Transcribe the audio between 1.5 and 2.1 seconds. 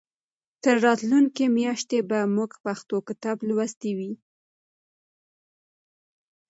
میاشتې